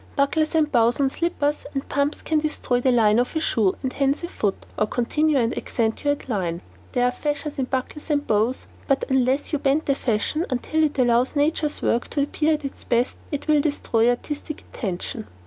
Buckles 0.15 0.55
and 0.55 0.71
bows 0.71 0.99
on 0.99 1.11
slippers 1.11 1.67
and 1.75 1.87
pumps 1.87 2.23
can 2.23 2.39
destroy 2.39 2.81
the 2.81 2.91
line 2.91 3.19
of 3.19 3.35
a 3.35 3.39
shoe 3.39 3.75
and 3.83 3.93
hence 3.93 4.23
a 4.23 4.27
foot, 4.29 4.65
or 4.75 4.87
continue 4.87 5.37
and 5.37 5.55
accentuate 5.55 6.27
line. 6.27 6.61
There 6.93 7.05
are 7.05 7.11
fashions 7.11 7.59
in 7.59 7.65
buckles 7.65 8.09
and 8.09 8.25
bows, 8.25 8.65
but 8.87 9.03
unless 9.09 9.53
you 9.53 9.59
bend 9.59 9.83
the 9.85 9.93
fashion 9.93 10.47
until 10.49 10.83
it 10.83 10.97
allows 10.97 11.35
nature's 11.35 11.83
work 11.83 12.07
to 12.07 12.23
appear 12.23 12.55
at 12.55 12.65
its 12.65 12.83
best, 12.83 13.17
it 13.31 13.47
will 13.47 13.61
destroy 13.61 14.09
artistic 14.09 14.61
intention. 14.73 15.27